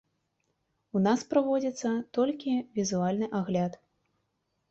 [0.99, 3.73] У нас праводзіцца толькі візуальны агляд.